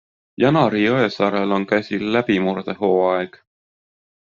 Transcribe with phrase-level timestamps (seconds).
[0.43, 3.39] Janari Jõesaarel on käsil läbimurdehooaeg?